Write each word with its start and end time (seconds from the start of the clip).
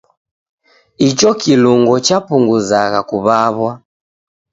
Icho 1.07 1.29
kilungo 1.41 1.93
chapunguzagha 2.05 2.99
kuw'aw'a. 3.09 3.71